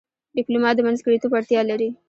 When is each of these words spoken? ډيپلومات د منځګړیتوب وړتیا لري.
ډيپلومات 0.37 0.75
د 0.77 0.81
منځګړیتوب 0.87 1.31
وړتیا 1.33 1.61
لري. 1.69 1.89